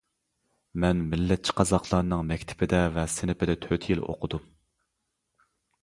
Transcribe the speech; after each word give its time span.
مەن 0.85 1.03
مىللەتچى 1.11 1.55
قازاقلارنىڭ 1.59 2.25
مەكتىپىدە 2.33 2.81
ۋە 2.97 3.07
سىنىپىدا 3.17 3.59
تۆت 3.67 3.89
يىل 3.93 4.05
ئوقۇدۇم. 4.09 4.53